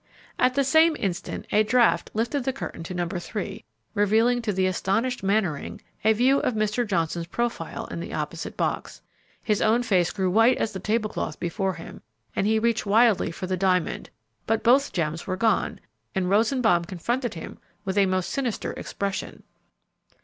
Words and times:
At 0.39 0.55
the 0.55 0.63
same 0.63 0.95
instant 0.99 1.45
a 1.51 1.61
draught 1.61 2.09
lifted 2.15 2.43
the 2.43 2.51
curtain 2.51 2.81
to 2.85 2.95
NO. 2.95 3.07
3, 3.19 3.63
revealing 3.93 4.41
to 4.41 4.51
the 4.51 4.65
astonished 4.65 5.21
Mannering 5.21 5.79
a 6.03 6.11
view 6.13 6.39
of 6.39 6.55
Mr. 6.55 6.87
Johnson's 6.87 7.27
profile 7.27 7.85
in 7.91 7.99
the 7.99 8.11
opposite 8.11 8.57
box. 8.57 9.03
His 9.43 9.61
own 9.61 9.83
face 9.83 10.09
grew 10.09 10.31
white 10.31 10.57
as 10.57 10.71
the 10.73 10.79
table 10.79 11.11
cloth 11.11 11.39
before 11.39 11.75
him; 11.75 12.01
he 12.33 12.57
reached 12.57 12.87
wildly 12.87 13.29
for 13.29 13.45
the 13.45 13.55
diamond, 13.55 14.09
but 14.47 14.63
both 14.63 14.91
gems 14.91 15.27
were 15.27 15.37
gone, 15.37 15.79
and 16.15 16.31
Rosenbaum 16.31 16.85
confronted 16.85 17.35
him 17.35 17.59
with 17.85 17.95
a 17.95 18.07
most 18.07 18.31
sinister 18.31 18.73
expression. 18.73 19.43